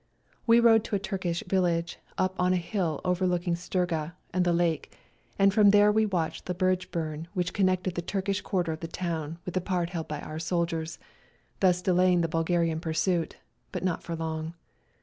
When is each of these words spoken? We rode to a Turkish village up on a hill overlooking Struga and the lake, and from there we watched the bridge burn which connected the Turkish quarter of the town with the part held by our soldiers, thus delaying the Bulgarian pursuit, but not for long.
We 0.47 0.59
rode 0.59 0.83
to 0.85 0.95
a 0.95 0.99
Turkish 0.99 1.43
village 1.45 1.99
up 2.17 2.33
on 2.39 2.53
a 2.53 2.55
hill 2.55 3.01
overlooking 3.05 3.53
Struga 3.53 4.13
and 4.33 4.43
the 4.43 4.51
lake, 4.51 4.97
and 5.37 5.53
from 5.53 5.69
there 5.69 5.91
we 5.91 6.07
watched 6.07 6.47
the 6.47 6.55
bridge 6.55 6.89
burn 6.89 7.27
which 7.35 7.53
connected 7.53 7.93
the 7.93 8.01
Turkish 8.01 8.41
quarter 8.41 8.71
of 8.71 8.79
the 8.79 8.87
town 8.87 9.37
with 9.45 9.53
the 9.53 9.61
part 9.61 9.91
held 9.91 10.07
by 10.07 10.19
our 10.21 10.39
soldiers, 10.39 10.97
thus 11.59 11.83
delaying 11.83 12.21
the 12.21 12.27
Bulgarian 12.27 12.79
pursuit, 12.79 13.35
but 13.71 13.83
not 13.83 14.01
for 14.01 14.15
long. 14.15 14.55